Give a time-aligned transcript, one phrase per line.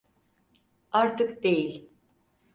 [0.91, 1.89] Artık değil.